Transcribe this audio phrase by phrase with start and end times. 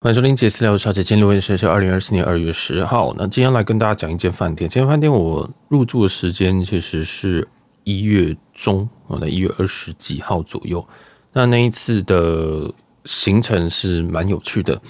[0.00, 1.02] 欢迎收听杰私聊，小姐。
[1.02, 3.12] 今天录音时间是二零二四年二月十号。
[3.18, 4.70] 那今天来跟大家讲一间饭店。
[4.70, 7.48] 这间饭店我入住的时间其实是
[7.82, 10.86] 一月中，我在一月二十几号左右。
[11.32, 12.72] 那那一次的
[13.06, 14.80] 行程是蛮有趣的。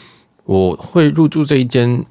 [0.44, 2.04] 我会入住这一间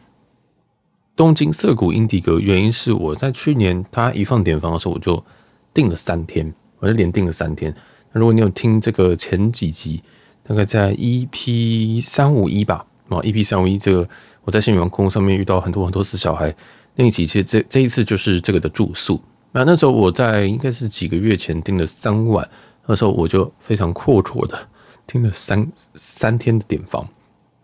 [1.16, 5.23] 东京涩谷英迪格，原因是我在去年他一放点房的时候，我就
[5.71, 7.71] 订了三天，我就连订了三天。
[8.11, 10.02] 那如果你有听这个前几集，
[10.41, 14.08] 大概在 EP 三五一吧，啊，EP 三五一这个
[14.44, 16.54] 我在新员工上面遇到很多很多次小孩
[16.96, 19.21] 那一集，其实这这一次就是这个的住宿。
[19.52, 22.48] 那那时候我在应该是几个月前订了三晚，
[22.86, 24.57] 那时候我就非常阔绰的
[25.06, 27.07] 订了三三天的点房。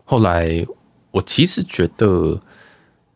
[0.04, 0.66] 后来
[1.10, 2.40] 我其实觉得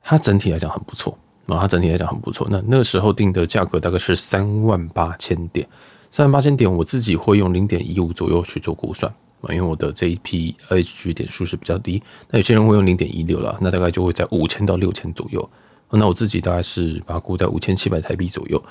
[0.03, 2.47] 它整体来讲很不错，啊，它整体来讲很不错。
[2.51, 5.67] 那那时候订的价格大概是三万八千点，
[6.11, 9.13] 三万八千点我自己会用零点一五左右去做估算。
[9.51, 15.49] 因为我的这一批 HG 点数是比较低，那有些人会用零点一六了，那大概就会在五千到六千左右。
[15.91, 18.63] 那我自己大概是把它估在五千七百台币左右。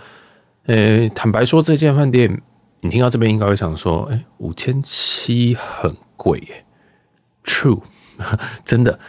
[0.65, 2.41] 呃，坦白说，这间饭店
[2.81, 6.65] 你听到这边应该会想说，哎，五千七很贵耶。
[7.43, 7.81] True，
[8.63, 8.99] 真的。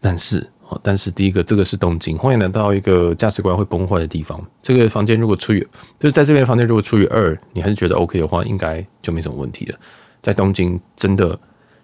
[0.00, 0.50] 但是，
[0.82, 4.44] 但是第一个，这个是东京，欢迎来到一个价值观会崩坏的地方。
[4.60, 5.60] 这个房间如果除以，
[5.98, 9.78] 就是在这边房间如果除以二，你还是觉得 OK 的话，应该就没什么问题了。
[10.26, 11.38] 在东京，真的，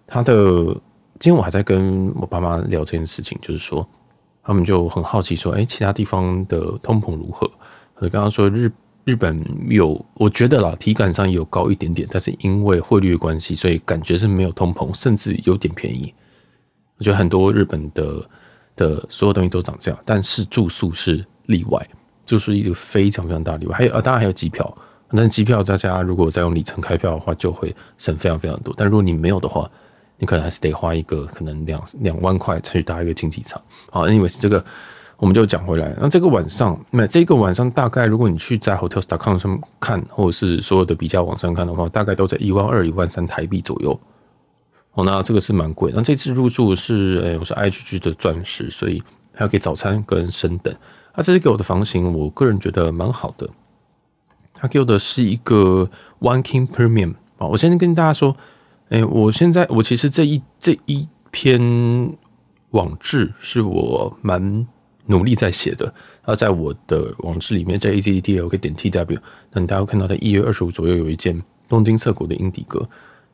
[0.04, 0.34] 他的
[1.20, 3.88] 今天我还在跟我爸妈聊这件事情，就是说，
[4.42, 7.48] 他们就很好奇说，哎，其他地方的通膨如何？
[7.98, 8.68] 我刚刚说日
[9.04, 16.12] 日本有，我觉得啦，体感上有高一点点，但是因为汇率的关系，所以感觉是没有通膨，甚至有点便宜。
[16.98, 18.28] 我觉得很多日本的
[18.74, 21.88] 的所有东西都涨价，但是住宿是例外，
[22.26, 23.76] 住宿一个非常非常大的例外。
[23.76, 24.76] 还有啊，当然还有机票。
[25.14, 28.74] 但机票大家如果再用里程开票的话，就会省非常非常多。
[28.76, 29.70] 但如果你没有的话，
[30.18, 33.60] 你可能还是得花一个可能两两万块去搭一个经济舱。
[33.90, 34.64] 好，anyways，这个
[35.16, 35.94] 我们就讲回来。
[36.00, 43.98] 那这个晚上，那这个晚上大概如果你去在 Hotels.com 上看，或者是所有的比较网上看的话，大概都在一万二、一万三台币左右。
[44.94, 45.92] 哦，那这个是蛮贵。
[45.94, 49.02] 那这次入住是，诶、我是 IHG 的钻石，所以
[49.32, 50.74] 还要给早餐跟升等。
[51.14, 53.48] 那这次给我的房型，我个人觉得蛮好的。
[54.62, 55.90] 他给的是一个
[56.20, 58.36] One King Premium 啊，我先跟大家说，
[58.90, 62.16] 哎，我现在我其实这一这一篇
[62.70, 64.64] 网志是我蛮
[65.06, 69.18] 努力在写的，啊，在我的网志里面，在 AZDL 可以点 TW，
[69.50, 72.88] 那你大家看到在一月二十五左右有一间东京涩谷的英迪格，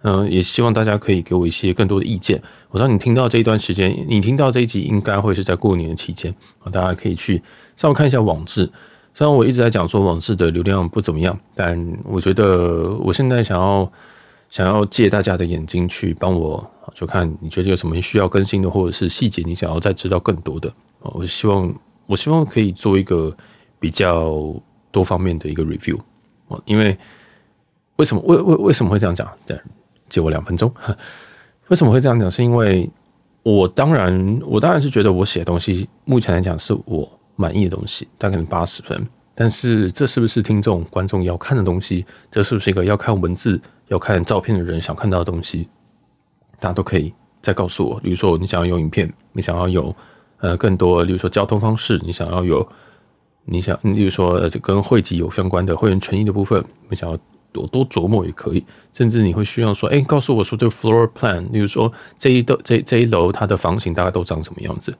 [0.04, 2.42] 嗯，也希望大家可以给我一些更多的意见。
[2.70, 7.42] 我知道你听到这一段时间，你听到这一集应该会是在过年的期间啊，大家可以去
[7.76, 8.72] 稍微看一下网志。
[9.18, 13.90] 虽然我一直在讲说网志的流量不怎么样，但我觉得我现在想要
[14.48, 16.64] 想要借大家的眼睛去帮我，
[16.94, 20.72] 就看你觉得有什么需要更新的，或者是细节你想要再知道更多的。
[21.00, 21.74] 我希望
[22.06, 23.36] 我希望可以做一个
[23.80, 24.54] 比较
[24.92, 25.98] 多方面的一个 review。
[26.64, 26.96] 因为
[27.96, 29.28] 为什么为为为什么会这样讲？
[29.44, 29.60] 再
[30.08, 30.72] 借我两分钟。
[31.66, 32.30] 为什么会这样讲？
[32.30, 32.88] 是因为
[33.42, 37.17] 我当然我当然是觉得我写的东西目前来讲是我。
[37.40, 42.04] 满意的东西，大概能八十分，但是这是不是听众观众要看的东西？
[42.32, 45.68] 这是不是一个要看文字、要看照片的人想看到的东西？
[46.58, 48.00] 大家都可以再告诉我。
[48.00, 49.94] 比如说，你想要有影片，你想要有
[50.38, 52.68] 呃更多，比如说交通方式，你想要有，
[53.44, 57.16] 你想，比如说呃跟会籍有相关的会员权益的部分，你想要
[57.52, 58.64] 多多琢磨也可以。
[58.92, 64.92] 甚至你会需要说，哎，告诉我说这个 floor plan，比如说这一栋这这一楼它的房型大概都长什么样子。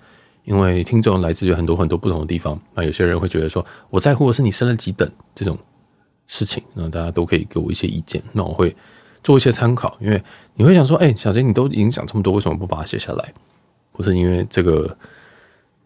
[0.48, 5.58] 因为听众来自于很多很多不同的地方，那有些人会觉得说，我在乎的是你升了几等这种
[6.26, 8.74] 事情，那大家都可以给我一些意见，那我会
[9.22, 9.94] 做一些参考。
[10.00, 10.22] 因为
[10.54, 13.34] 你会想说，哎，小杰，你都已经讲这么多，为什么不把它写下来？
[13.92, 14.96] 不是因为这个，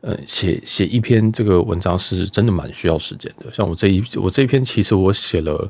[0.02, 3.50] 呃，写写一篇这个文章是真的蛮需要时间的。
[3.50, 5.68] 像我这一我这一篇，其实我写了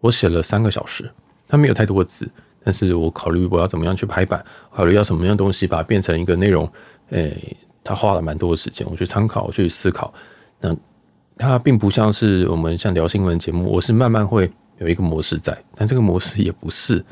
[0.00, 1.10] 我写了三个小时，
[1.48, 2.30] 它没有太多的字，
[2.62, 6.70] 但是我考虑我要怎么样去排版，考虑要什么样东西把它变成一个内容，
[7.08, 7.34] 哎。
[7.84, 10.12] 他花了蛮多的时间，我去参考，我去思考。
[10.60, 10.76] 那
[11.36, 14.48] 他并不像是我们像聊新闻节目，我是慢慢会
[14.78, 17.04] 有一个模式在，但这个模式也不是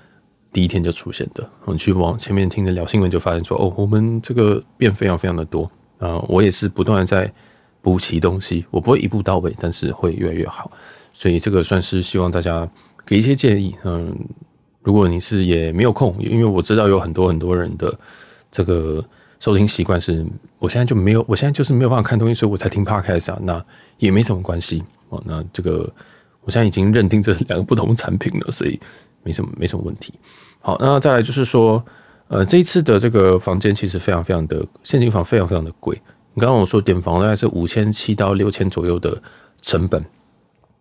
[0.52, 1.48] 第一天就出现的。
[1.64, 5.68] 我们去往前面听的聊新闻，就发现说，哦，我们这个变非常非常的多。
[5.98, 7.32] 啊，我也是不断的在
[7.82, 10.70] 补齐东西，我不会一步到位，但是会越来越好。
[11.12, 12.68] 所以这个算是希望大家
[13.04, 13.74] 给一些建议。
[13.84, 14.16] 嗯，
[14.82, 17.98] 如果你是也没有空，因为我知道有很多很多人的
[18.50, 19.04] 这个。
[19.40, 20.24] 收听习惯是，
[20.58, 23.38] 我现在就没有，我现在就是没有办法看东西，所以我才听 Podcast 啊。
[23.42, 23.64] 那
[23.96, 25.20] 也没什么关系哦。
[25.24, 25.90] 那这个，
[26.42, 28.78] 我现在已经认定这是两个不同产品了，所以
[29.22, 30.12] 没什么没什么问题。
[30.60, 31.82] 好，那再来就是说，
[32.28, 35.98] 呃，这一次的这个房间其实非常非常的现金房非常非常的贵。
[36.34, 39.22] 你刚刚我说点房大概是五千七到六千左右的
[39.62, 40.04] 成本，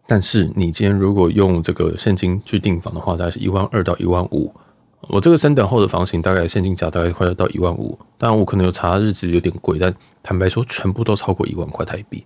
[0.06, 4.54] 但是你今天如果用这个现金去订房的话，大概是一万二到一万五。
[5.02, 12.24] 我这个升等后的房型大概现金价大概快要到一万五，当然我可能有查日子有点贵，但坦白说全部都超过一万块台币。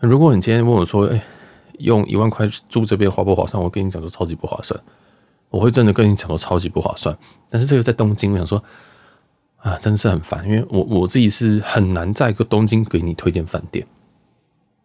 [0.00, 1.22] 如果你今天问我说，哎，
[1.78, 3.62] 用一万块住这边划不划算？
[3.62, 4.80] 我跟你讲说超级不划算，
[5.50, 7.16] 我会真的跟你讲说超级不划算。
[7.50, 8.64] 但是这个在东京，我想说
[9.58, 13.86] 啊，真的是很烦，因为我我自己是很难在一个东京给你推荐饭店，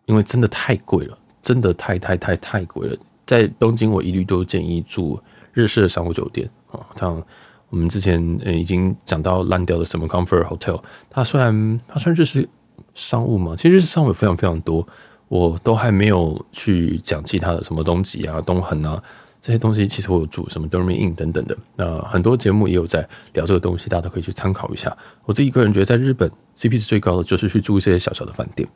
[0.06, 2.98] 因为真的太贵了，真的太太太太贵了。
[3.26, 5.18] 在东京，我一律都建议住
[5.54, 6.48] 日式的商务酒店。
[6.96, 7.22] 像
[7.70, 12.48] 我们之前已经讲到烂掉的什么 Comfort Hotel，它虽然它算日式
[12.94, 14.88] 商务嘛，其实日式商务有非常非常多，
[15.28, 19.02] 我都还没有去讲其他的什么东西啊、东横啊
[19.42, 24.96] 这些东西，其实我有住什么 Dormy Inn 等等的，那很多节目也有在聊这个东西，大家都可以去参考一下。
[25.26, 28.68] 我自己个人觉得，在日本 CP 值最高的就是去住一些小小的饭店。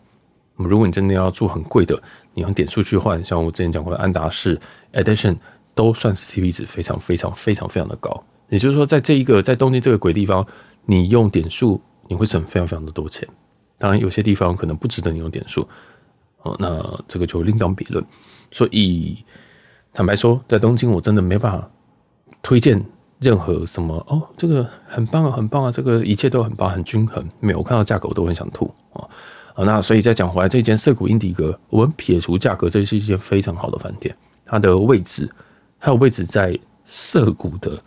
[0.56, 2.00] 如果你真的要住很贵的，
[2.34, 4.60] 你用点数去换，像我之前讲过的安达仕
[4.92, 5.38] Edition。
[5.80, 10.46] 都算是 CP 值非常非常非常非常的高，也就是说，在这一个在东京这个鬼地方，
[10.86, 13.26] 你用点数你会省非常非常的多钱。
[13.78, 15.66] 当然，有些地方可能不值得你用点数，
[16.42, 18.06] 哦，那这个就另当别论。
[18.52, 19.24] 所以，
[19.94, 21.72] 坦白说，在东京我真的没办法
[22.42, 22.86] 推荐
[23.22, 27.26] 任何什么哦，这个很棒啊，很棒啊，这个一切都很棒，很均衡。
[27.40, 29.08] 没有，我看到价格我都很想吐啊。
[29.56, 34.14] 好，那所以再讲回来，这间涩谷英迪格，我们撇除价格，这是一间非常好的饭店，
[34.46, 35.30] 它的位置。
[35.80, 36.56] 还有位置在
[36.86, 37.82] 涩谷的，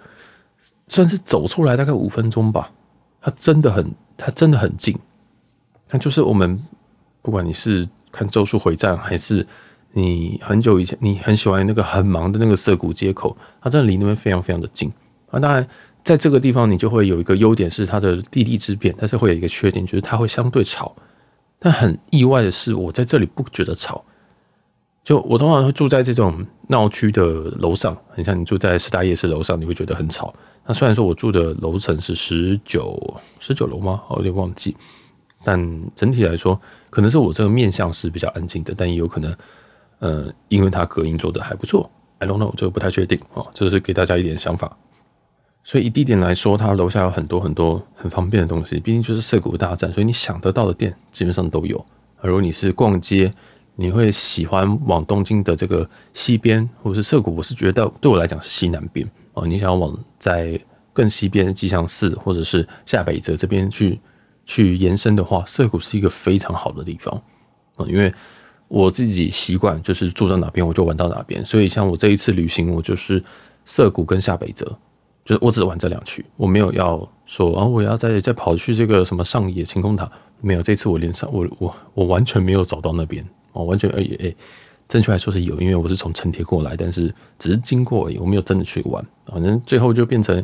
[0.89, 2.73] 算是走出来大概五分钟吧。
[3.21, 4.99] 它真的很，它真的很近。
[5.91, 6.61] 那就是我们
[7.21, 9.47] 不管你是看《咒术回战》，还是
[9.93, 14.91] 你很久以前你很喜欢那个很忙的那个涩谷街口，它真的离那边非常非常的近。
[15.31, 15.65] 啊，当然
[16.03, 20.95] 在这个地方你就会有一个优点是它的地利之便，但是会有一个缺点，就是它会相对吵。
[21.59, 24.05] 但很意外的是，我在这里不觉得吵。
[25.05, 27.25] 就我通常会住在这种闹区的
[27.59, 30.33] 楼上，很像你住在师大夜市楼上，你会觉得很吵。
[30.65, 34.03] 那虽然说我住的楼层是十九十九楼吗？
[34.09, 34.77] 我有点忘记。
[35.45, 35.61] 但
[35.97, 39.37] 整体来说，可能是我这个面向是比较安静的，但也有可能，
[39.99, 41.91] 呃，因为它隔音做得还不错。
[42.19, 43.45] I don't know，这个不太确定哦。
[43.53, 44.77] 这是给大家一点想法。
[45.65, 51.85] 所以以地点来说，它楼下有很多很多很方便的东西，毕竟就是涩谷大战，所以你想得到的店基本上都有。
[52.21, 53.35] 而如果你是逛街，
[53.83, 57.35] 你会喜欢往东京的这个西边，或者是涩谷？
[57.35, 59.45] 我是觉得对我来讲是西南边哦。
[59.45, 60.59] 你想要往在
[60.93, 63.99] 更西边吉祥寺，或者是下北泽这边去
[64.47, 67.13] 去延伸的话，涩谷是一个非常好的地方
[67.77, 67.85] 啊。
[67.89, 68.15] 因为
[68.69, 73.23] 我自己习惯就是住到哪边我就玩到哪边，所以像我这一次旅行，我就是
[73.65, 74.65] 涩谷跟下北泽，
[75.25, 80.09] 就是我只玩这两区，我没有要说啊，我要再再跑去这个什么上野晴空塔，
[80.41, 80.63] 没有。
[80.63, 83.27] 这次我连上我我我完全没有找到那边。
[83.53, 84.15] 哦，完全而已。
[84.17, 84.37] 诶，
[84.89, 89.05] 正确来说是有，因为我是从成田过来，但是只是经过而已，我没有真的去玩。
[89.27, 90.37] 反正最后就变成，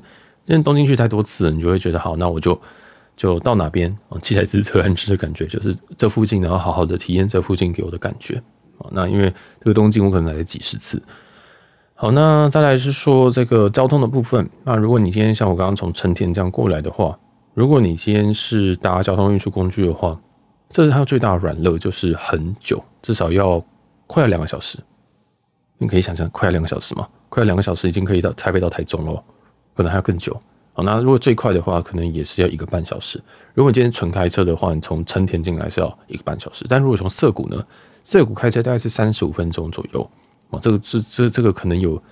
[0.46, 2.58] 因为东京去太多次了，你就会觉得好，那我就
[3.16, 8.40] 就到哪边啊，骑台自车安置的感觉，就是这附近，然后好好的体验这附近给我的感觉。
[8.78, 11.02] 啊，那因为这个东京我可能来了几十次。
[11.94, 14.48] 好，那再来是说这个交通的部分。
[14.62, 17.18] 那如果你今天像我刚刚从成田这样过来的话，
[17.54, 20.16] 如果你今天是搭交通运输工具的话，
[20.70, 23.64] 这是它最大的软肋，就是很久，至少要
[24.06, 24.78] 快要两个小时。
[25.78, 27.08] 你可以想象，快要两个小时吗？
[27.28, 29.22] 快要两个小时已经可以到台北到台中了，
[29.74, 30.38] 可能还要更久。
[30.72, 33.20] 好，那如果最快的话，可能也是要一个半小时。
[33.54, 36.64] 如果你今天纯开车的话，你从成田进来是要一个半小时。
[36.68, 37.64] 但如果从涩谷呢？
[38.02, 40.10] 涩谷开车大概是三十五分钟左右。
[40.50, 42.02] 啊，这个这这这个可能有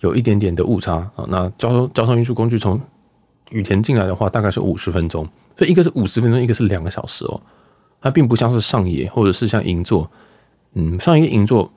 [0.00, 1.24] 有一点点的误差啊。
[1.28, 2.80] 那交通交通运输工具从
[3.50, 5.28] 羽田进来的话，大概是五十分钟。
[5.56, 7.40] 所以一个是五十分钟，一个是两个小时哦。
[8.00, 10.10] 它并不像是上野，或者是像银座，
[10.74, 11.72] 嗯，上野、银座、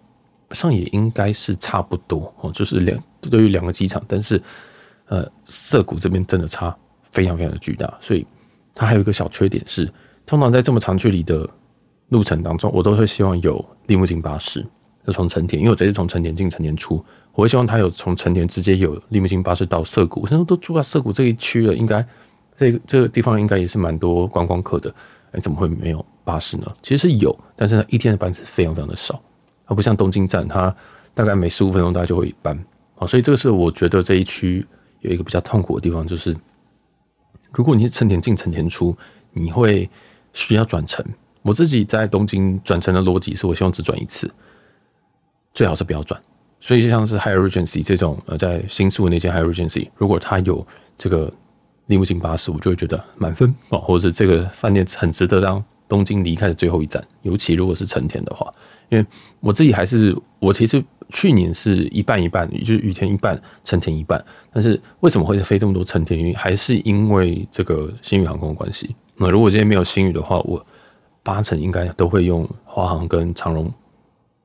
[0.51, 4.41] 上野应该是差不多哦，就是两对于两个机场，但是
[5.07, 6.75] 呃，涩谷这边真的差
[7.11, 8.25] 非常非常的巨大，所以
[8.75, 9.91] 它还有一个小缺点是，
[10.25, 11.49] 通常在这么长距离的
[12.09, 14.63] 路程当中，我都会希望有利木津巴士，
[15.05, 22.05] 就从成田，因为我这次从成田进成田出，我会希望它有从成田直接有利木津巴士到涩谷，我现在都住在涩谷这一区了，应该
[22.55, 24.93] 这个这个地方应该也是蛮多观光客的，
[25.31, 26.05] 哎，怎么会没有？
[26.23, 29.19] 巴士呢，其实是有，但是呢，一天的班次非常非常的少，
[29.65, 30.75] 它不像东京站，它
[31.15, 32.55] 大概每十五分钟大概就会一班
[32.95, 34.63] 啊，所以这个是我觉得这一区
[34.99, 36.35] 有一个比较痛苦的地方，就是
[37.51, 38.95] 如果你是成田进成田出，
[39.31, 39.89] 你会
[40.33, 41.03] 需要转乘。
[41.41, 44.31] 我自己在东京转乘的逻辑是我希望只转一次，
[45.53, 46.21] 最好是不要转。
[46.59, 50.67] 所以就像是 High Regency 这种呃，在新宿的那间 High Regency，如果它有
[50.97, 51.33] 这个
[51.89, 58.53] 利木津巴士，我就会觉得满分啊，或者是这个饭店很值得让东京离开的最后一站，尤其如果是成田的话，
[58.89, 59.03] 因为
[59.39, 64.23] 我自己还是我其实去年是一半一半，就是雨田一半，成田一半。
[64.53, 66.19] 但是为什么会飞这么多成田？
[66.19, 68.95] 因为还是因为这个新宇航空的关系。
[69.17, 70.63] 那如果今天没有新宇的话，我
[71.23, 73.73] 八成应该都会用华航跟长荣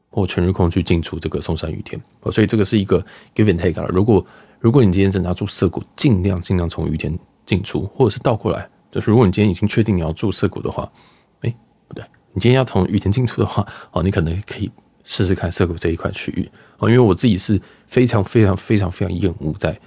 [0.09, 2.01] 或全日空去进出这个松山雨田。
[2.33, 3.87] 所以这个是一个 give and take 了。
[3.89, 4.25] 如果
[4.61, 10.91] 如果你今天真的要住涩谷，尽量尽量从雨田进出，或者是倒过来，就是如果你今天已经确定你要住涩谷的话。
[11.41, 11.55] 哎，
[11.87, 14.71] 不对你今天要从羽田进出的话，哦，你可能可以
[15.05, 19.79] 试试看涩谷这一块区域哦，因为我自己是非常非常非常非常厌恶在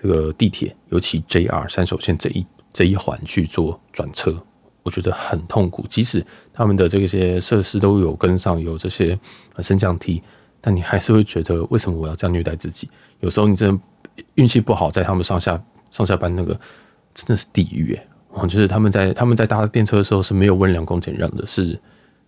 [0.00, 4.34] 这个地铁，尤其 JR 山手线这一这一环去做转车，
[4.82, 5.86] 我觉得很痛苦。
[5.88, 9.18] 即使他们的这些设施都有跟上，有这些
[9.58, 10.22] 升降梯，
[10.60, 12.88] 但你还是会觉得为什么我要这样虐待自己？
[13.20, 13.80] 有时候你真的
[14.34, 16.58] 运气不好，在他们上下上下班那个
[17.14, 18.06] 真的是地狱哎。
[18.36, 21.80] 哦，就是他们在他们在搭电车的时候是没有温良恭俭让的，是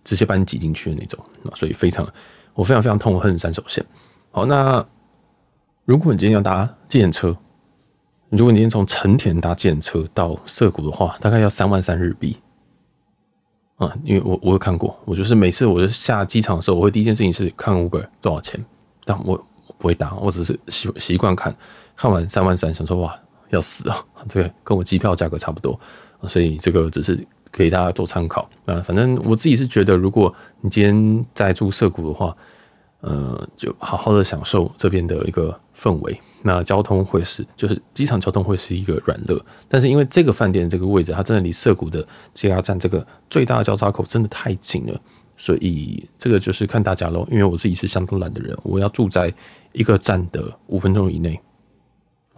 [0.05, 1.19] 直接把你挤进去的那种，
[1.53, 2.07] 所以非常
[2.53, 3.85] 我非常非常痛恨三手线。
[4.31, 4.85] 好，那
[5.83, 7.35] 如果你今天要搭计程车，
[8.29, 12.37] 如果你今天从成田搭计程车到涩谷的话，大概要三万三日币。
[13.75, 18.63] 啊，因为我我有看过，我就是每次我就下机场的时候，我会第一件事情是看 Uber 多少钱，
[19.03, 19.33] 但我
[19.67, 21.53] 我不会搭，我只是习习惯看，
[21.97, 23.13] 看完三万三，想说哇。
[23.49, 24.03] 要死啊！
[24.27, 25.79] 这个跟我机票价格差不多，
[26.27, 28.81] 所以这个只是给大家做参考啊。
[28.81, 32.35] 反正我自己是觉得，如果你今天在住涩谷的话，
[33.01, 36.19] 呃，就好好的享受这边的一个氛围。
[36.43, 44.99] 那交通会是，就是机场交通会是一个软肋，但是因为这个饭店这个位置，它真的离涩谷的 JR 站这个最大的交叉口真的太近了，
[45.35, 47.27] 所以这个就是看大家喽。
[47.29, 49.33] 因为我自己是相当懒的人，我要住在
[49.73, 51.39] 一个站的五分钟以内。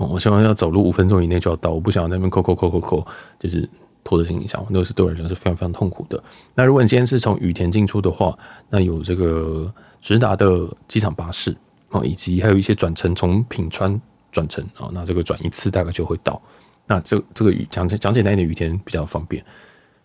[0.07, 3.67] 我希望要走路五分钟以内就要到，我不想要那边扣扣扣扣扣，就是
[4.01, 6.23] 拖着行李箱，那个是对我来讲是非常非常痛苦的。
[6.55, 8.37] 那如果你今天是从羽田进出的话，
[8.69, 11.53] 那有这个直达的机场巴士
[11.89, 13.99] 啊，以及还有一些转乘从品川
[14.31, 16.41] 转乘啊，那这个转一次大概就会到。
[16.87, 19.43] 那这这个讲讲简单一点，羽田比较方便。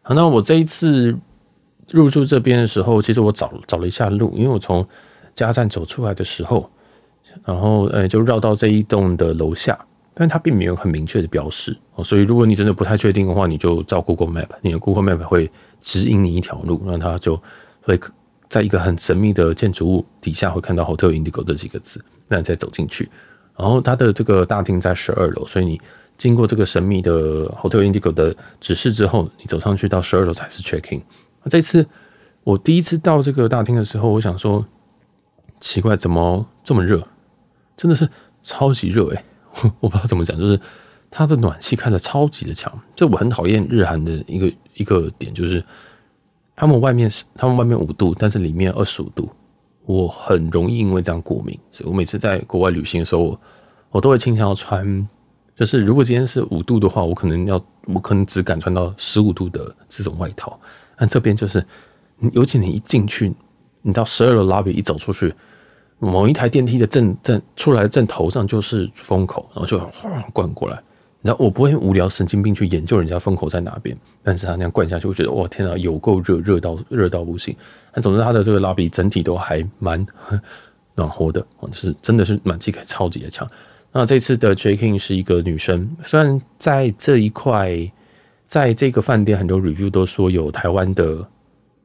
[0.03, 1.17] 好，那我这一次
[1.91, 4.85] 入住这边的时候，其实我找找了一下路，因为我从
[5.35, 6.69] 加站走出来的时候。
[7.45, 9.79] 然后，呃，就绕到这一栋的楼下，
[10.13, 15.51] 但它并没有很明确的标示哦，所以如果你真的不太确定的话，你就照 Google Map，你的 Google Map 会
[15.81, 17.41] 指引你一条路，那它就
[17.83, 17.99] 会
[18.49, 23.09] 在一个很神秘的建筑物底下会看到 Hotel Indigo 这几个字，那你再走进去，
[23.57, 25.81] 然后它的这个大厅在十二楼，所以你
[26.17, 31.01] 经过这个神秘的 Hotel Indigo 的指示之后，你走上去到十二楼才是 checking。
[31.49, 31.85] 这次
[32.45, 34.65] 我第一次到这个大厅的时候，我想说
[35.59, 37.05] 奇怪，怎么这么热？
[37.77, 38.09] 真的是
[38.43, 39.25] 超级热诶、欸，
[39.81, 40.61] 我不知道怎么讲，就是
[41.11, 42.73] 它的暖气开的超级的强。
[42.95, 45.65] 这我很讨厌日韩的一个一个点，就是
[46.57, 49.29] 他们外面是他们外面五度，但是里面二十五度，
[49.87, 51.59] 我很容易因为这样过敏。
[51.73, 53.41] 所以我每次在国外旅行的时候，我，
[53.91, 55.09] 我都会倾向要穿，
[55.57, 60.59] 就是如果今天是五度的话，我可能要我可能只敢穿到十五度的这种外套。
[60.97, 61.65] 但这边就是，
[62.33, 63.33] 尤其你一进去，
[63.83, 65.35] 你到十二楼 lobby 一走出去。
[65.99, 70.81] 某一台电梯的正正出来的正头上就是风口，然后就哗灌过来。
[71.21, 77.57] 你知道我不会无聊神经病去研究人家风口在哪边，但是他那样灌下去，我觉得哇天啊，有够热，热到热到不行。
[77.93, 80.07] 但总之，他的这个 lobby 整体都还蛮
[80.95, 83.51] 暖和的，就是真的是暖气开超级的强。
[83.91, 87.91] 那这次的 check in 是一个女生，虽然在这一块，
[88.47, 91.27] 在这个饭店很多 review 都说有台湾的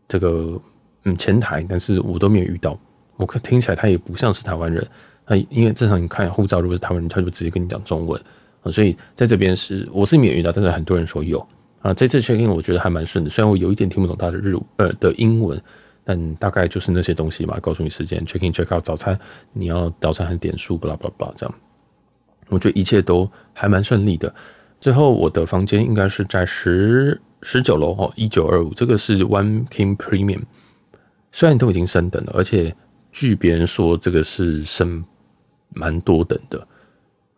[0.05, 0.59] 这个
[1.05, 2.77] 嗯前台，但是我都没有遇到。
[3.19, 4.87] 我可听起来他也不像是台湾人，
[5.27, 8.19] 那因为正常你看护照，如果是台湾人，他就直接跟你讲中文
[8.63, 11.45] 啊，所以在这边是我是没有遇到，但是很多人说有
[11.81, 11.93] 啊。
[11.93, 15.61] 这次 check in 我觉得还蛮顺的，虽然我有一点听不懂他的日呃的英文，
[16.05, 19.19] 但大概就是那些东西嘛，告诉你时间 check in check out 早餐，
[19.51, 21.53] 你要早餐还点数，巴拉巴拉巴拉这样，
[22.47, 24.33] 我觉得一切都还蛮顺利的。
[24.79, 30.43] 最后我的房间应该是在十十九楼哦，一九二五，这个是 One King Premium，
[31.33, 32.73] 虽然都已经升等了，而且。
[33.11, 35.03] 据别人说，这个是升
[35.69, 36.67] 蛮多等的，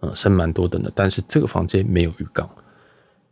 [0.02, 0.92] 嗯，升蛮多等的。
[0.94, 2.50] 但是这个房间没有浴缸，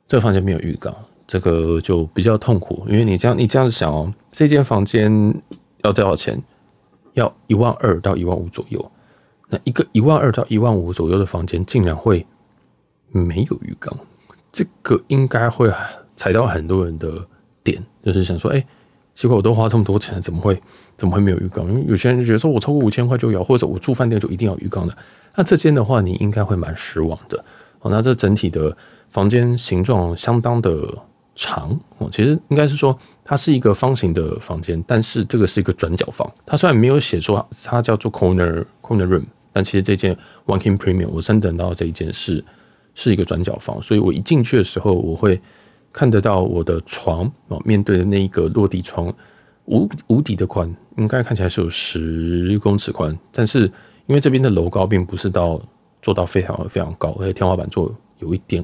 [0.08, 0.96] 这个房间没有浴缸，
[1.28, 2.86] 这个就比较痛苦。
[2.88, 5.12] 因为你这样，你这样想哦，这间房间
[5.84, 6.42] 要多少钱？
[7.14, 8.92] 要一万二到一万五左右。
[9.50, 12.26] 那一个一万二到一万五左右的房间，竟然会
[13.10, 13.92] 没有浴缸，
[14.52, 15.70] 这个应该会
[16.16, 17.26] 踩到很多人的
[17.64, 18.64] 点，就是想说，哎，
[19.16, 20.62] 结果我都花这么多钱，怎么会？
[21.00, 21.66] 怎么会没有浴缸？
[21.70, 24.96] 因为有些人就觉得说，我超过五千块就有，或者我住饭店就一定要浴缸的。
[25.34, 27.44] 那这间的话，你应该会蛮失望的。
[27.80, 28.76] 哦，那这整体的
[29.10, 30.86] 房间形状相当的
[31.36, 36.30] 长哦，其实应该是说它是一个方形的房间，但是这个是一个转角房。
[36.46, 40.14] 它虽然没有写说它叫做 corner corner room，但其实这间
[40.46, 42.44] One King Premium 我升等到这一间是
[42.94, 45.40] 是一个转角房，所以我一进去的时候，我会
[45.94, 49.14] 看得到我的床哦，面对的那一个落地窗，
[49.70, 53.72] 无无敌的宽，应该看起来是有十公尺宽，但是
[54.08, 55.62] 因为这边的楼高并不是到
[56.02, 58.64] 做到非常非常高，而且天花板做有一点。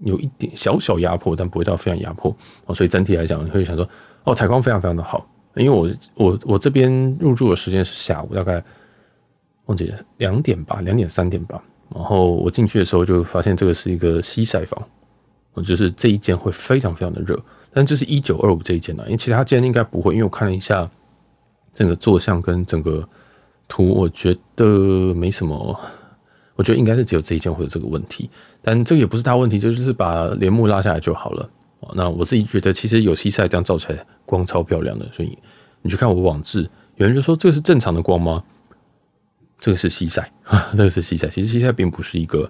[0.00, 3.88] 有一点小小压迫，但不会到非常压迫哦，所以整体来讲，你会想说
[4.24, 5.26] 哦，采光非常非常的好。
[5.54, 8.62] 因为我我我这边入住的时间是下午，大概
[9.66, 11.62] 忘记两点吧，两点三点吧。
[11.94, 14.82] 然后我进去的时候就发现这个是一个西晒房，
[15.54, 17.40] 我就是这一间会非常非常的热，
[17.74, 20.88] 但这是一九二五这一件呢，因为其他间应该不会，因为我看了一下
[21.74, 23.06] 整个坐像跟整个
[23.68, 25.78] 图，我觉得没什么。
[26.56, 28.30] 我觉得应该是只有这一件会有这个问题，
[28.62, 31.50] 但这个也不是大问题，就是把帘幕拉下来就好了。
[31.94, 35.36] 那我自己觉得，其实有西晒这样照起来光超漂亮的，所以
[35.82, 38.44] 你去看我网志，有人就说这个是正常的光吗？
[39.58, 40.32] 这个是西晒，
[40.76, 41.26] 这个是西晒。
[41.26, 42.48] 其实西晒并不是一个，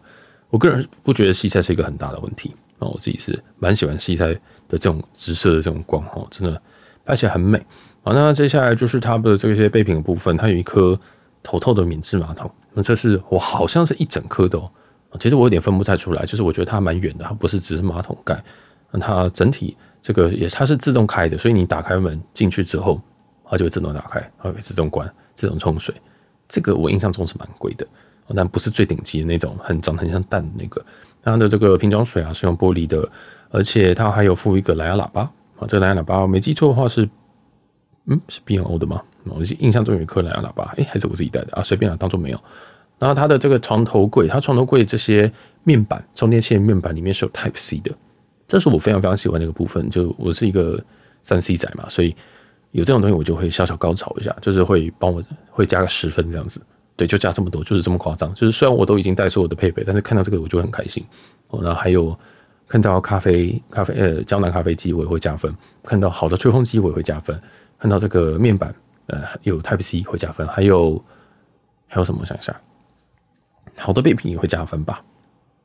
[0.50, 2.87] 我个人不觉得西晒是一个很大的问题啊。
[2.87, 4.38] 我自己是蛮喜欢西晒
[4.78, 6.61] 这种直射的这种光哦，真的
[7.04, 7.59] 拍起来很美。
[8.02, 10.99] 好，那接下来就是它的这些备品的部分，它有一颗
[11.43, 12.50] 头透的免治马桶。
[12.73, 14.71] 那这是我好像是一整颗的哦，
[15.19, 18.43] 其实我有点分不太出来，就是我觉得它蛮远的，它不是只是马桶盖，
[18.90, 23.00] 那它整体这个也它是自动开的，所以你打开门进去之后，
[23.49, 25.95] 它就会自动打开，它会自动关、自动冲水。
[26.47, 27.87] 这个我印象中是蛮贵的，
[28.35, 30.85] 但不是最顶级的那种，很长很像蛋的那个。
[31.23, 33.09] 它的这个瓶装水啊是用玻璃的，
[33.54, 35.23] 而且它还有附一个蓝牙喇叭
[35.61, 37.08] 啊，这个蓝牙喇叭我没记错的话是，
[38.06, 39.00] 嗯，是 B&O 的吗？
[39.26, 42.40] 我印象中有一颗蓝牙喇叭，哎、还是我自己带的啊，随便啊，当做没有。
[42.99, 45.30] 然后它的这个床头柜，它床头柜这些
[45.62, 47.92] 面板充电线面板里面是有 Type C 的，
[48.49, 49.88] 这是我非常非常喜欢的一个部分。
[49.88, 50.82] 就我是一个
[51.23, 52.14] 三 C 仔嘛，所以
[52.73, 56.60] 有这种东西我就会小小高潮一下，就是会帮我会加个十分这样子。
[56.97, 58.32] 对，就加这么多，就是这么夸张。
[58.34, 61.04] 就是虽然我都已经带所有的配备，但是看到这个我就很开心。
[61.49, 62.17] 哦，然后还有
[62.68, 67.38] 看到咖啡咖啡呃胶囊咖啡机我也会加分，看到好的吹风机我也会加分，
[67.78, 68.74] 看到这个面板。
[69.06, 71.04] 呃，有 Type C 会加分，还有
[71.86, 72.24] 还有什么？
[72.24, 72.58] 想一下，
[73.76, 75.04] 好的备品也会加分吧？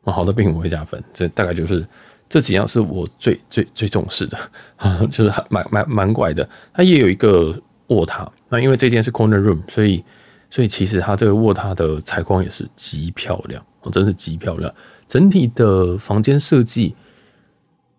[0.03, 1.87] 哦，好的备品我会加分，这大概就是
[2.27, 4.37] 这几样是我最最最重视的，
[5.09, 6.45] 就是蛮蛮蛮怪的。
[6.73, 7.57] 它也有一个
[7.87, 10.03] 卧榻，那因为这间是 Corner Room，所以
[10.49, 14.73] 所以其实它这个卧榻的采光也是极漂亮，哦，真是极漂亮。
[15.07, 16.95] 整体的房间设计，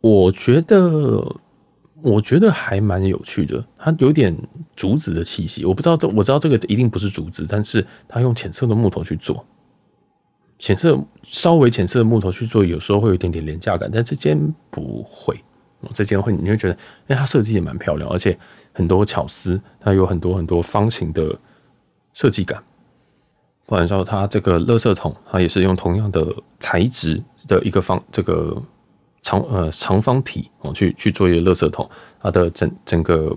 [0.01, 1.37] 我觉得。
[2.03, 4.35] 我觉得还蛮有趣的，它有点
[4.75, 5.67] 竹子的气息。
[5.67, 9.45] 我不知道这，我知道这个一定不是竹子，但是它用浅色的木头去做，
[10.59, 14.39] 浅色稍微浅色的木头去做，有时候会有一点点廉价感，但这间
[14.71, 15.45] 不会，
[15.93, 18.35] 这间会你会觉得，哎，它设计也蛮漂亮，而且
[18.73, 21.39] 很多巧思，它有很多很多方形的
[22.13, 22.63] 设计感。
[23.67, 28.61] 不然说它这个垃圾桶，它也是用同样的材质的一个方这个。
[29.23, 31.89] 长呃长方体哦，去去做一个垃圾桶，
[32.23, 33.37] 它的整整个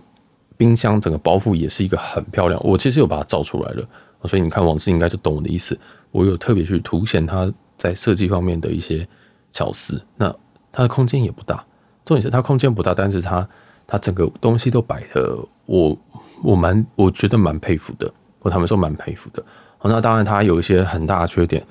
[0.56, 2.60] 冰箱整个包覆也是一个很漂亮。
[2.64, 3.86] 我其实有把它照出来了，
[4.24, 5.78] 所以你看网志应该就懂我的意思。
[6.12, 9.06] 我有特别去凸显它在设计方面的一些
[9.52, 10.02] 巧思。
[10.16, 10.34] 那
[10.72, 11.58] 它的空间也不大，
[12.06, 13.48] 重点是它空间不大，但是它
[13.86, 15.98] 它整个东西都摆的，我
[16.42, 18.12] 我蛮我觉得蛮佩服的。
[18.44, 19.44] 我他们说蛮佩服的。
[19.80, 21.66] 好，那当然它有一些很大的缺点，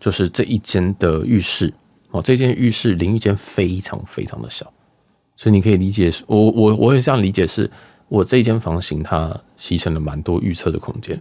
[0.00, 1.72] 就是这一间的浴室。
[2.10, 4.64] 哦，这间浴室淋浴间非常非常的小，
[5.36, 7.68] 所以你可以理解，我我我也这样理解，是
[8.06, 11.20] 我这一间房型它牺牲了蛮多预测的空间。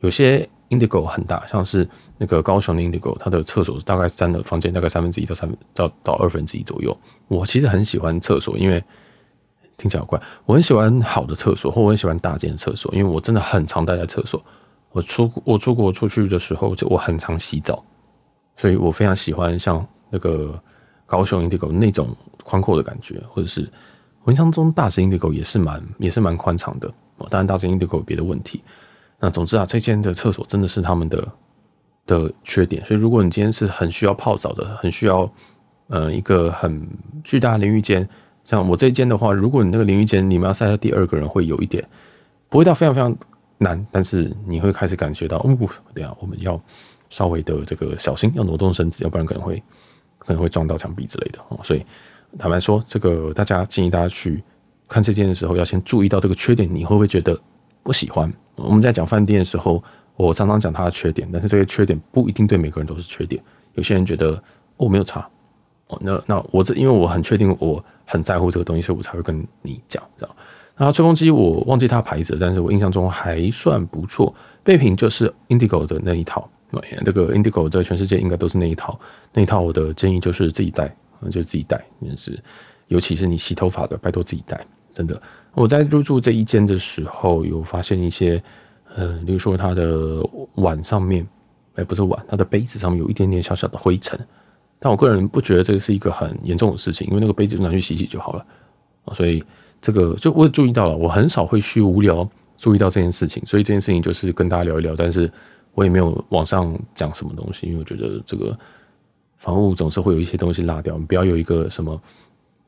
[0.00, 6.98] 有些 Indigo 很大，像是那个高雄的 Indigo，它的厕所大概占了房间大概三分之一到三到到二分之一左右。
[7.28, 8.82] 我其实很喜欢厕所，因为
[9.78, 14.38] 听起来怪，我很喜欢好的厕所，或我很喜欢大间的厕所，因为我真的很常待在厕所。
[14.92, 17.82] 我出我出国出去的时候，就我很常洗澡，
[18.58, 19.86] 所以我非常喜欢像。
[20.10, 20.58] 那个
[21.04, 22.08] 高雄 Indigo 那种
[22.42, 23.70] 宽阔的感觉，或者是
[24.24, 26.90] 我印象中大型 Indigo 也是蛮也是蛮宽敞的。
[27.28, 28.62] 当然大型 Indigo 有别的问题。
[29.20, 31.28] 那总之啊，这间的厕所真的是他们的
[32.06, 32.82] 的缺点。
[32.86, 35.30] 所以如果你今天是很需要泡澡的，很需要
[35.88, 36.88] 呃一个很
[37.22, 38.08] 巨大的淋浴间，
[38.48, 41.86] 像我这一间的话，如果你那个淋浴间你们要塞到第二个人，会有一点
[42.48, 43.14] 不会到非常非常
[43.58, 45.56] 难，但是你会开始感觉到，哦，
[45.92, 46.58] 等下我们要
[47.10, 49.62] 稍微的这个小心，要挪动身子，要不然可能会。
[50.18, 51.82] 可能会撞到墙壁之类的哦，所以
[52.38, 54.42] 坦白说，这个大家建议大家去
[54.86, 57.38] 看这间的时候，要先注意到这个缺点，你会不会觉得
[57.82, 58.30] 不喜欢？
[58.56, 59.82] 我们在讲饭店的时候，
[60.16, 63.42] 我常常讲它的缺点，但是这个缺点不一定对每个人都是缺点。
[63.72, 64.42] 有些人觉得
[64.76, 65.26] 哦没有差，
[65.88, 70.36] 哦，那那我这因为我很确定我很在乎这个东西，所以我才会跟你讲，知道？
[70.76, 74.32] 然后吹风机我忘记它牌子，但是我印象中还算不错。
[74.62, 78.96] 备品就是 Indigo 的那一套，那个 Indigo 在全世界应该都是那一套。
[79.32, 80.94] 那一套我的建议就是自己带，
[81.32, 82.38] 就自己带，就是
[82.86, 84.64] 尤其是你洗头发的，拜托自己带。
[84.92, 85.20] 真的，
[85.54, 88.40] 我在入住这一间的时候，有发现一些，
[88.94, 90.22] 呃，比如说它的
[90.56, 91.26] 碗上面，
[91.74, 94.18] 哎，不是碗，它的杯子上面有一点点小小的灰尘。
[94.80, 98.46] 但我个人不觉得这是一个很严重的事情，因为那个杯子就拿去洗洗就好了。
[99.14, 99.42] 所以
[99.80, 105.28] 这个就我也注意到了，我很少会去无聊注意到这件事情，所以这件事情就是跟大家聊一聊，但是
[105.74, 108.56] 我也没有往上讲什么东西，因为我觉得这个
[109.38, 112.00] 房屋总是会有一些东西落掉，你不要有一个什么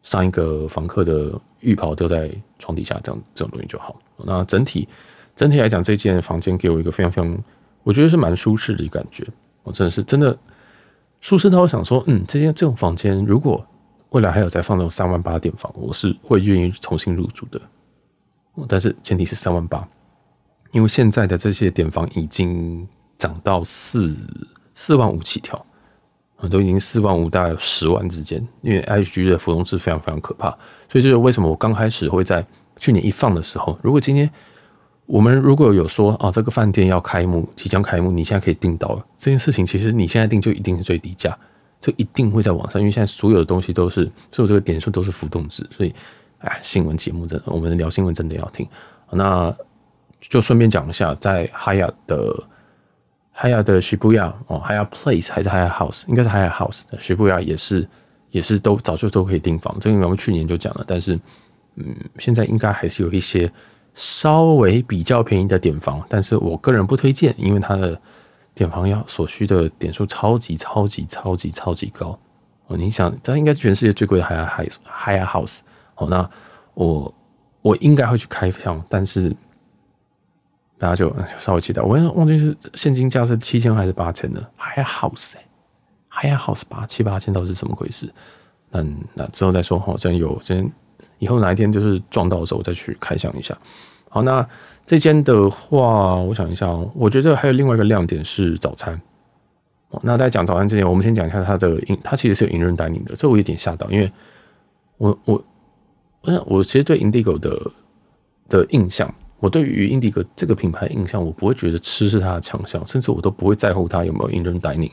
[0.03, 4.01] 上一个房客的浴袍丢在床底下这样这种东西就好。
[4.17, 4.89] 那整体
[5.37, 7.39] 整体来讲，这间房间给我一个非常非常，
[7.83, 9.27] 我觉得是蛮舒适的一感觉，
[9.63, 10.37] 我真的是真的。
[11.21, 13.65] 舒适到我想说，嗯，这间这种房间，如果
[14.11, 17.61] 未来还有再放那种三万八点房，我是会愿意重新入住的。
[18.67, 19.87] 但是前提是三万八，
[20.73, 22.87] 因为现在的这些点房已经
[23.19, 24.17] 涨到四
[24.75, 25.65] 四万五起跳，
[26.51, 28.47] 都已经四万五大概有十万之间。
[28.63, 30.51] 因为 IG 的浮动是非常非常可怕，
[30.91, 32.45] 所以就是为什么我刚开始会在
[32.79, 34.31] 去年一放的时候，如果今天。
[35.11, 41.37] 我们如果有说啊，这个饭店要开幕，即将开幕，你现在可以订到了这件事情，其实你现在订就一定是最低价，
[41.81, 45.93] 这一定会在网上，因为现在所有的东西都是，所有这个点数都是浮动值，所以，
[46.39, 48.65] 哎，新闻节目真的，我们聊新闻真的要听。
[49.11, 49.53] 那
[50.21, 52.45] 就顺便讲一下，在 Hiya 的
[53.37, 57.89] Hiya 的 Shibuya 哦，Hiya Place 还是 Hiya House，应该是 Hiya House 的 Shibuya 也是
[58.31, 61.19] 也是都早就都可以订房，这个我们去年就讲了，但是
[61.75, 63.53] 嗯，现在应该还是有一些。
[63.95, 68.01] 稍微比较便宜的点房，但是我个人不推荐，因为它的
[68.55, 72.19] 点房要所需的点数超级超级超级超级高
[72.69, 72.77] 哦。
[72.77, 75.61] 你想，它应该是全世界最贵的 Hyatt House Hyatt House
[75.97, 76.09] 哦。
[76.09, 76.31] 那
[76.75, 77.15] 我
[77.63, 79.35] 我应该会去开箱，但是
[80.79, 81.83] 大家就稍微期待。
[81.83, 85.35] 我忘记是现金价是七千还是八千的 Hyatt House
[86.11, 88.13] 哎，Hyatt House 八七八千到底是什么回事？
[88.71, 89.95] 嗯，那之后再说哈。
[89.99, 90.71] 真有真。
[91.21, 93.57] 以后哪一天就是撞到的时候，我再去开箱一下。
[94.09, 94.45] 好，那
[94.85, 99.01] 这间的话，我想一下，我觉得还有另外一个亮点是早餐。
[100.03, 103.15] 那在讲早餐之前，我们先讲一下它的营，它其实是有 in-room dining 的。
[103.15, 104.11] 这我有点吓到，因为
[104.99, 105.45] 我我
[106.23, 107.71] 我想我其实对 Indigo 的
[108.49, 114.93] 的印象，我对于 Indigo 这个品牌印象，我不会觉得吃是它的强项，甚至我都不会在乎它有没有 in-room dining。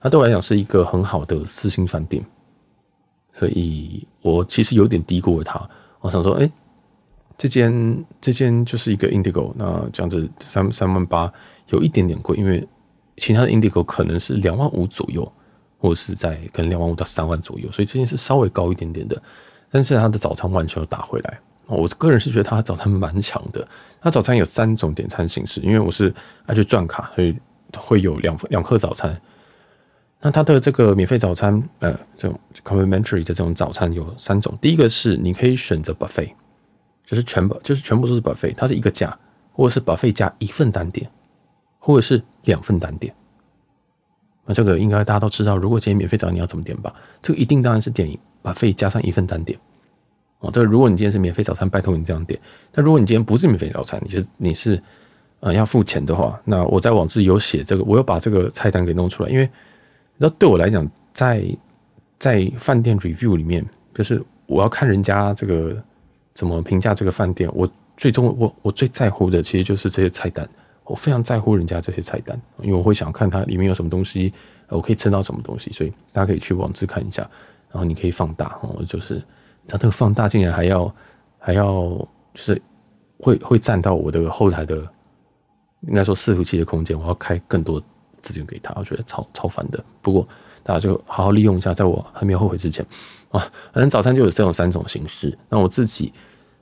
[0.00, 2.24] 它对我来讲是一个很好的四星饭店。
[3.40, 5.58] 所以我其实有点低估了它。
[6.00, 6.50] 我想说，哎、
[7.38, 11.32] 这间这间就是一个 Indigo，那这样子三三万八
[11.70, 12.68] 有一点点贵，因为
[13.16, 15.30] 其他的 Indigo 可能是两万五左右，
[15.78, 19.20] 或者是在可能两万五到三万左右，所以这间是稍微高一点点的。
[19.70, 23.66] 但是它的早餐完全打回来，我个人是觉得它早餐蛮强的。
[24.02, 27.34] 它早餐有三种点餐形式，因为我是爱去转卡，所以
[27.78, 29.18] 会有两两克早餐。
[30.22, 34.56] 那它的这个免费早餐，呃，这种 complimentary 的这种早餐有三种。
[34.60, 36.30] 第一个是你可以选择 buffet，
[37.06, 39.18] 就是全部就是全部都是 buffet，它是一个价，
[39.50, 41.10] 或者是 buffet 加一份单点，
[41.78, 43.14] 或者是两份单点。
[44.44, 46.94] 那这个应该大家都知道，如果今天免费早餐你要怎么点吧？
[47.22, 48.06] 这个一定当然是点
[48.42, 49.58] buffet 加上一份单点。
[50.40, 52.38] 哦，这个如果你今天是免费早餐，拜托你这样点。
[52.74, 54.82] 那如果你今天不是免费早餐，你是你是
[55.40, 59.48] 呃要付钱的话，那我在网志有写这个，我有把这个菜单给弄出来，因为。
[60.22, 61.42] 那对我来讲，在
[62.18, 65.74] 在饭店 review 里面，就是我要看人家这个
[66.34, 67.50] 怎么评价这个饭店。
[67.54, 70.46] 我最终我我最在乎的其实就是这些菜单，
[70.84, 74.30] 我非常在乎人家这些菜单，因为我会想看它里面有什么东西，
[74.68, 75.72] 我可以吃到什么东西。
[75.72, 77.22] 所以大家可以去网址看一下，
[77.72, 79.22] 然后你可以放大哦，就是
[79.66, 80.94] 它这个放大竟然还要
[81.38, 81.74] 还要
[82.34, 82.60] 就是
[83.18, 84.86] 会会占到我的后台的
[85.88, 87.82] 应该说伺服器的空间，我要开更多。
[88.22, 89.82] 资源给他，我觉得超超烦的。
[90.02, 90.26] 不过
[90.62, 92.84] 大家就好好利用一下，在我还没有后悔之前
[93.30, 93.40] 啊。
[93.72, 95.36] 反正早餐就有这种三种形式。
[95.48, 96.12] 那我自己，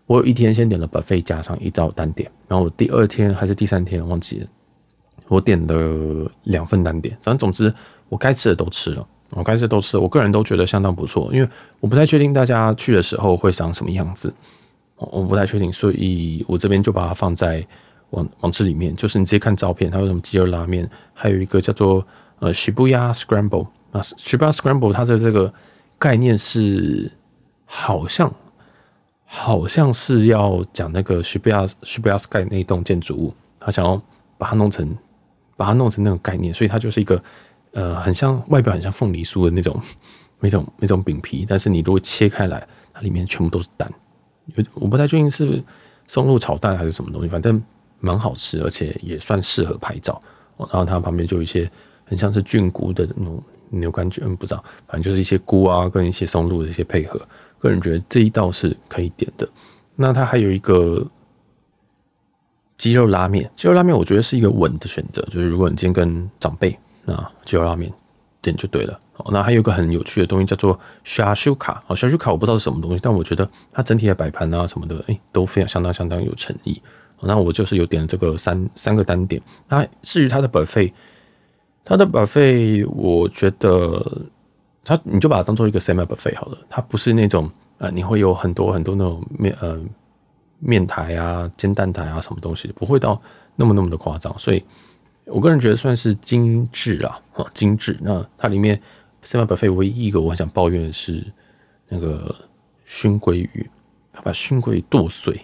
[0.06, 4.46] 我有一天先点了 buffet 加上一道单点，然后我第二天还是第三天忘记了，
[5.26, 7.16] 我点了两份单点。
[7.22, 7.72] 反正总之
[8.08, 11.28] 我该吃的都吃了，我该吃的都吃了，我个人都觉得相当不错。
[11.32, 11.48] 因为
[11.80, 14.32] 我不太确定大家去的时候会长什么样子，
[14.96, 17.66] 我不太确定，所以我这边就把它放在。
[18.10, 22.06] 网网志里面，就是你直接看照片，它有什么鸡肉拉面，还有一个叫做
[22.38, 25.52] 呃 Shibuya Scramble 啊，Shibuya Scramble 它的这个
[25.98, 27.10] 概念是
[27.66, 28.32] 好像
[29.24, 34.00] 好像是要讲那个 Shibuya Shibuya Sky 那一栋建筑物，他想要
[34.38, 34.96] 把它弄成
[35.56, 37.22] 把它弄成那种概念，所以它就是一个
[37.72, 39.78] 呃很像外表很像凤梨酥的那种
[40.40, 43.90] 那种那种饼皮，但是你如果切开来，它里面全部都是蛋。
[44.74, 45.62] 我不太确定是
[46.06, 47.62] 松露炒蛋还是什么东西，反正
[48.00, 50.20] 蛮好吃，而且也算适合拍照。
[50.58, 51.70] 然后它旁边就有一些
[52.04, 57.20] 很像是菌菇的那种牛肝菌，不知道，反正就是一些菇啊跟一些松露的一些配合。
[57.58, 59.48] 个人觉得这一道是可以点的。
[59.96, 61.04] 那它还有一个
[62.76, 67.92] 鸡肉拉面，鸡肉拉面我觉得是一个稳的选择，就是如果你今天跟长辈，那鸡肉拉面
[68.40, 68.98] 点就对了。
[69.30, 76.80] 那还有一个很有趣的东西叫做沙ชู卡，哦，沙ชู卡我不知道是什么东西，但我觉得它整体的摆盘啊什么的，哎，都非常相当相当有诚意。
[77.22, 79.40] 那我就是有点这个三三个单点。
[79.68, 80.92] 那至于它的 buffet，
[81.84, 84.22] 它的 buffet 我觉得
[84.84, 89.80] 它你就把它当做一个 semi buffet 好了，它不是那种呃你会有很多很多那种面呃
[90.58, 93.20] 面台啊煎蛋台啊什么东西，不会到
[93.56, 94.32] 那么那么的夸张。
[94.38, 94.62] 所以
[95.24, 97.20] 我个人觉得算是精致啊，
[97.52, 97.98] 精致。
[98.00, 98.80] 那它里面
[99.24, 101.24] semi buffet 唯一一个我很想抱怨的是
[101.88, 102.34] 那个
[102.84, 103.68] 熏鲑鱼，
[104.12, 105.40] 它把熏鲑鱼剁碎。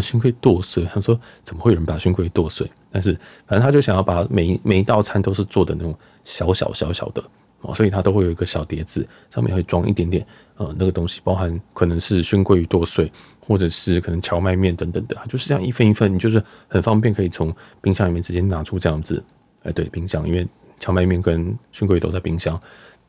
[0.00, 2.70] 熏鲑剁碎，他说怎么会有人把熏鲑剁碎？
[2.90, 3.12] 但是
[3.46, 7.22] 反正他就想要把每一每一道餐都是做的那种小小小小的
[7.62, 19.22] 哦，所以他都会有一个小碟子，上面会装一点点呃那个东西，包含可能是熏鲑鱼剁碎，或者是可能荞麦面等等的，就是这样一份一份，你就是很方便可以从冰箱里面直接拿出这样子。
[19.62, 20.46] 哎，对，冰箱，因为
[20.78, 22.60] 荞麦面跟熏鲑鱼都在冰箱，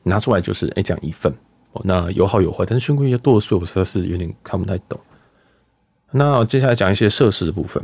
[0.04, 1.34] 拿出来就是哎这样一份
[1.72, 5.00] 哦，那有好有坏，但是熏鲑鱼要剁碎，我实在是有点看不太懂。
[6.16, 7.84] 那接下来讲一些设施的部分，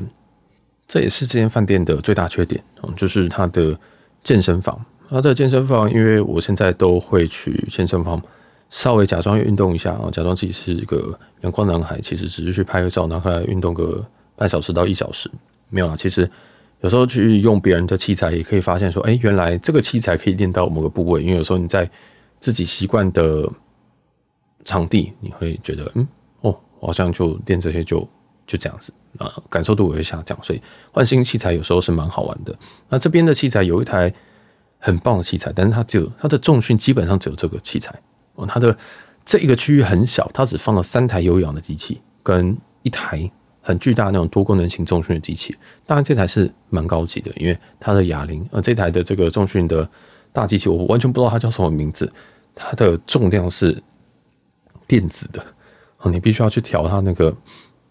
[0.88, 2.64] 这也是这间饭店的最大缺点，
[2.96, 3.78] 就是它的
[4.24, 4.80] 健身房。
[5.10, 8.22] 它的健身房，因为我现在都会去健身房，
[8.70, 15.28] 稍微假装运动一下啊，假装自己是一个阳光男孩，其实只是去拍个照，拿回来运动个半小时到一小时，
[15.70, 15.96] 没有啦。
[15.96, 16.30] 其实
[16.82, 21.24] 有时候去用别人的器材，也可以发现说，哎，原来这个器材可以练到某个部位。
[21.24, 21.90] 因为有时候你在
[22.40, 23.50] 自己习惯的
[24.64, 26.08] 场地，你会觉得，嗯，
[26.42, 28.08] 哦，好像就练这些就。
[28.50, 32.58] 就这样子啊，感受度也会下降，所以换新器材有时候是蛮好玩的。
[32.90, 34.12] 那这边的器材有一台
[34.80, 37.94] 很棒的器材，但是它只有它的重训基本上只有这个器材
[38.34, 38.48] 哦。
[38.48, 38.76] 它的
[39.24, 43.30] 这一个区域很小，它只放了三台有氧的机器跟一台
[43.62, 45.56] 很巨大那种多功能型重训的机器。
[45.86, 49.88] 当然这台是蛮高级的，因为它的哑铃呃，这台的这个重训的
[50.34, 52.12] 大机器我完全不知道它叫什么名字，
[52.56, 53.80] 它的重量是
[54.88, 55.46] 电子的
[56.00, 57.32] 哦，你必须要去调它那个。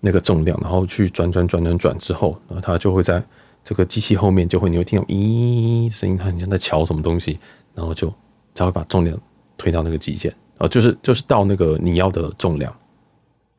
[0.00, 3.22] 那个重量，然后去转转转转转之后，然后它就会在
[3.64, 7.38] 这个机器后面就会，你会听到咦声音，它很像在敲什么东西，
[7.74, 8.12] 然后就
[8.54, 9.18] 才会把重量
[9.56, 12.72] 推到那个极限啊，就是就是到那个你要的重量，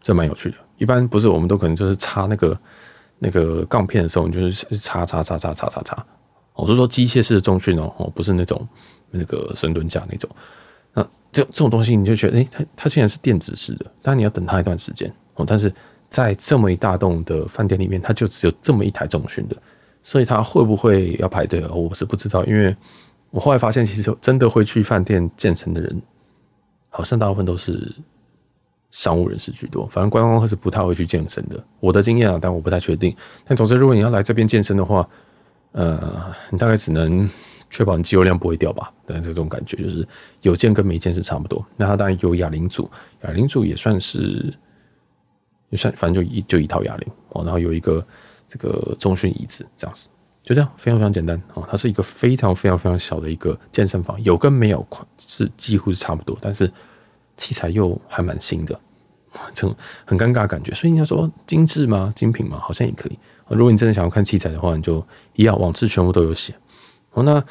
[0.01, 0.57] 这蛮有趣的。
[0.77, 2.57] 一般不是我们都可能就是插那个
[3.17, 6.05] 那个杠片的时候，你就是插插插插插插插。
[6.53, 8.65] 我是说机械式的重训哦，哦不是那种
[9.11, 10.29] 那个深蹲架那种。
[10.93, 15.73] 那这这种东西你就觉得，诶，它它竟然是电子式的，但你要等它一段时间哦，但是。
[16.09, 19.55] 在这么一大栋的饭店里面，它就只有这么一台重训的，
[20.01, 21.63] 所以它会不会要排队？
[21.67, 22.75] 我是不知道，因为
[23.29, 26.01] 我后来发现，其实真的会去饭店健身的人，
[26.89, 27.95] 好像大部分都是
[28.89, 29.85] 商务人士居多。
[29.85, 31.63] 反正观光客是不太会去健身的。
[31.79, 33.15] 我的经验啊，但我不太确定。
[33.45, 35.07] 但总之，如果你要来这边健身的话，
[35.73, 37.29] 呃，你大概只能
[37.69, 38.91] 确保你肌肉量不会掉吧？
[39.05, 40.07] 但这种感觉就是
[40.41, 41.63] 有健跟没健是差不多。
[41.77, 42.89] 那它当然有哑铃组，
[43.21, 44.51] 哑铃组也算是。
[45.71, 48.05] 就算反正就一就一套哑铃哦，然后有一个
[48.47, 50.07] 这个中训椅子这样子，
[50.41, 51.67] 就这样非常非常简单哦。
[51.69, 54.85] 它是一个非常非常非常小的一个健身房，有跟没有
[55.17, 56.71] 是几乎是差不多，但是
[57.37, 58.79] 器材又还蛮新的，
[59.53, 60.73] 这种很尴尬感觉。
[60.73, 62.11] 所以你要说精致吗？
[62.15, 62.59] 精品吗？
[62.59, 63.19] 好像也可以。
[63.47, 65.05] 如果你真的想要看器材的话，你就
[65.35, 66.53] 一样网志全部都有写
[67.11, 67.23] 哦。
[67.23, 67.43] 那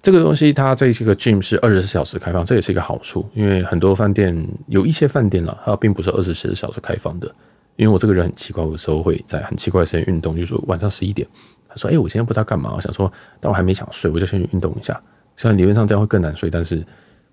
[0.00, 7.34] 这个东西它这个 gym 是二十四小时开放，这也是一个好处，因为很多饭店有一些饭店啦，它并不是二十四小时开放的。
[7.76, 11.26] 因为我这个人很奇怪，有时候会在很奇怪的时间运动，就是说晚上十一点，
[11.68, 15.00] 他说：“哎，我今天不知道干嘛。”我想说，但我还没想睡，我就先去运动一下。
[15.36, 16.76] 虽然理论上这样会更难睡，但是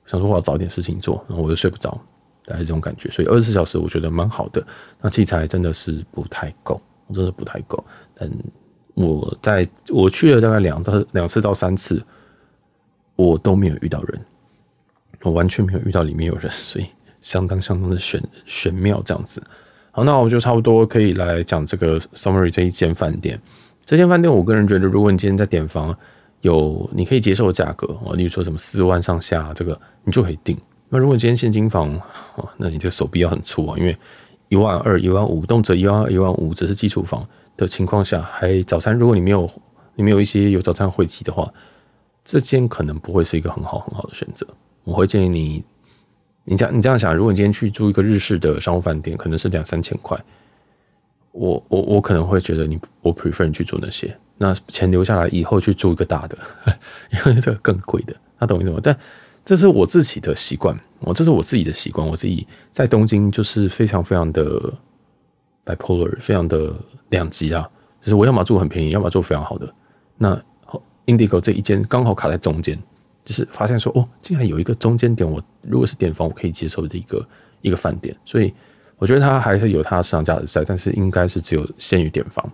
[0.08, 1.92] 想说我要找点事情做，然后我就睡不着，
[2.46, 3.10] 大概这种感觉。
[3.12, 4.66] 所以二十四小时我觉得蛮好的。
[5.00, 6.82] 那器材真的是不太够，
[7.14, 7.84] 真的不太够。
[8.16, 8.28] 但
[8.96, 12.04] 我在我去了大概两到两次到三次，
[13.16, 14.20] 我都没有遇到人，
[15.22, 16.88] 我完全没有遇到里面有人，所以
[17.20, 19.42] 相当相当的玄玄妙这样子。
[19.92, 23.40] 好，那我就差不多可以来讲这个 summary 这一间饭店。
[23.84, 25.94] 这间饭店，我个人觉得，如果你今天在点房，
[26.42, 30.58] 有你可以接受的价格哦，例如说什么四万上下，这个你就可以订。
[30.88, 31.94] 那如果今天现金房
[32.36, 33.98] 哦，那你这个手臂要很粗啊，因为
[34.48, 37.28] 一万二、一万五，动辄一万二、一万五，只是基础房
[37.58, 39.50] 的情况下，还早餐，如果你没有
[39.96, 41.52] 你没有一些有早餐会籍的话，
[42.24, 44.48] 这间可能不会是一个很好很好的选择。
[44.84, 45.64] 我会建议你
[46.52, 50.22] 你这样你这样想，如果你今天去住一个日式的商务饭店，可能是两三千块，
[51.32, 56.38] 我我我可能会觉得你我 prefer 你去住那些，那钱留下来以后去住一个大的，
[57.14, 58.82] 因为这个更贵的，他懂我意思吗？
[58.84, 58.94] 但
[59.46, 64.74] 这是我自己的习惯，我这是我自己的习惯，我自己在东京就是非常非常的
[65.64, 66.76] bipolar，非常的
[67.12, 67.66] 两极啊，
[68.02, 69.74] 就是我要么住很便宜，要么住非常好的。
[70.18, 70.38] 那
[71.06, 72.78] Indigo 这一间刚好卡在中间。
[73.24, 77.28] 就是发现说哦，竟然有一个中间点，我如果是点房，我可以接受的一个
[77.62, 78.54] 一个饭店，所以
[78.98, 82.52] 我觉得它还是有它的市场价值在，但是应该是只有限于点房，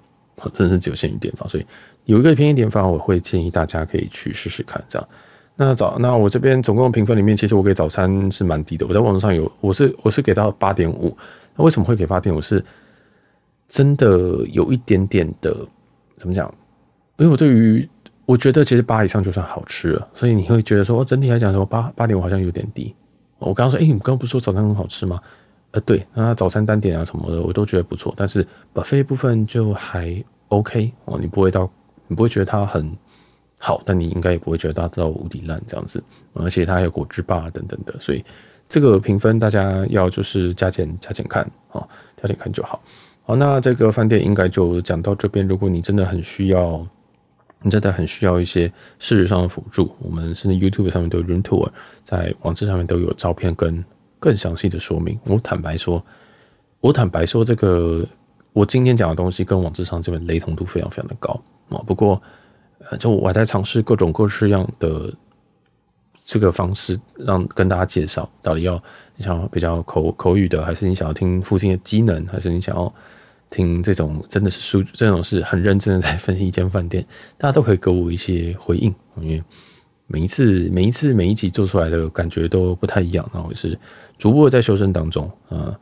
[0.53, 1.65] 真的是只有限于点房，所以
[2.05, 4.83] 有一个便宜点房，我会建议大家可以去试试看。
[4.87, 5.09] 这样，
[5.55, 11.15] 那早那我这边总共评分里面，其实我给早餐是蛮低的，我在网络上有，我是我是给到八点五，
[11.55, 12.41] 那为什么会给八点五？
[12.41, 12.63] 是
[13.67, 15.55] 真的有一点点的
[16.15, 16.53] 怎么讲？
[17.17, 17.89] 因为我对于
[18.27, 22.93] 我觉得其实八以上就算好吃了，所以你会觉得说，整体来讲说八八点五好像有点低。
[23.39, 25.17] 我刚刚说，哎、欸，你刚刚不是说早餐很好吃吗？
[25.71, 28.13] 呃，对，那早餐单点啊什么的，我都觉得不错。
[28.17, 31.71] 但是 buffet 部分就还 OK 哦，你不会到，
[32.09, 32.93] 你不会觉得它很
[33.59, 36.03] 好，但你应该也不会觉得它到无敌烂这样子。
[36.33, 38.21] 而且它还有果汁吧等等的，所以
[38.67, 41.87] 这个评分大家要就是加减加减看哦，
[42.21, 42.81] 加减看就好。
[43.23, 45.47] 好，那这个饭店应该就讲到这边。
[45.47, 46.85] 如果你真的很需要。
[47.63, 51.69] 你真的很需要一些视觉上的辅助，我们甚至 YouTube 上面都有 Room Tour，
[52.03, 53.83] 在网志上面都有照片跟
[54.19, 55.19] 更详细的说明。
[55.23, 56.03] 我坦白说，
[56.79, 58.05] 我坦白说，这个
[58.53, 61.31] 我今天讲的东西跟网志上这边雷同度非常非常的高
[61.69, 61.81] 啊。
[61.87, 62.21] 不过，
[62.89, 65.11] 呃，就我还在尝试各种各式样的
[66.19, 68.81] 这个方式，让跟大家介绍到底要
[69.15, 72.93] 你想要比较口口语的，还是你想要听附近的机能，还是你想要。
[73.49, 77.05] 听这种真的是数，这种是很认真的在分析一间饭店，
[77.37, 79.41] 大家都可以给我一些回应，因为
[80.05, 83.79] 每一次、每一次、每一集做出来的感觉都不太一样，然后也是
[84.17, 85.73] 逐步的在修正当中啊。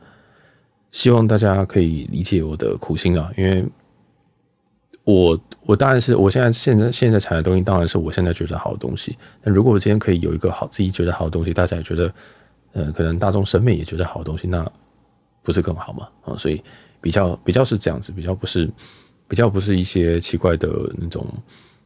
[0.92, 3.64] 希望大家可以理解我的苦心啊，因为
[5.02, 9.18] 我我当然是我现在现在现在产的东西，当然是我现在觉得好的东西。
[9.42, 12.14] 但如果我今天可以有一个好自己觉得好的东西，大家也觉得，
[12.72, 14.64] 呃，可能大众审美也觉得好的东西，那
[15.42, 16.08] 不是更好吗？
[16.24, 16.62] 啊，所以。
[17.06, 18.68] 比较比较是这样子，比较不是
[19.28, 21.24] 比较不是一些奇怪的那种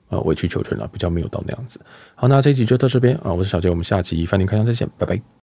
[0.09, 1.79] 呃委曲求全了，比较没有到那样子。
[2.15, 5.31] 好，那这一集就到这边啊，我是小杰，我们下集饭店开箱再见，拜拜。